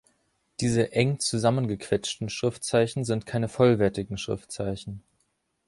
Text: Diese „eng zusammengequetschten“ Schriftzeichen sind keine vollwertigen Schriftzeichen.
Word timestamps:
Diese 0.61 0.93
„eng 0.93 1.19
zusammengequetschten“ 1.19 2.27
Schriftzeichen 2.29 3.03
sind 3.05 3.27
keine 3.27 3.47
vollwertigen 3.47 4.17
Schriftzeichen. 4.17 5.03